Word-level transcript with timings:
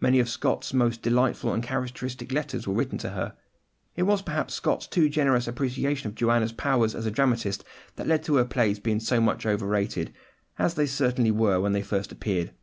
Many 0.00 0.18
of 0.18 0.30
Scott's 0.30 0.72
most 0.72 1.02
delightful 1.02 1.52
and 1.52 1.62
characteristic 1.62 2.32
letters 2.32 2.66
were 2.66 2.72
written 2.72 2.96
to 3.00 3.10
her. 3.10 3.36
It 3.96 4.04
was 4.04 4.22
perhaps 4.22 4.54
Scott's 4.54 4.86
too 4.86 5.10
generous 5.10 5.46
appreciation 5.46 6.08
of 6.08 6.14
Joanna's 6.14 6.52
powers 6.52 6.94
as 6.94 7.04
a 7.04 7.10
dramatist 7.10 7.64
that 7.96 8.06
led 8.06 8.22
to 8.22 8.36
her 8.36 8.46
plays 8.46 8.78
being 8.80 8.98
so 8.98 9.20
much 9.20 9.44
overrated, 9.44 10.14
as 10.58 10.72
they 10.72 10.86
certainly 10.86 11.30
were 11.30 11.60
when 11.60 11.72
they 11.74 11.82
first 11.82 12.10
appeared. 12.12 12.54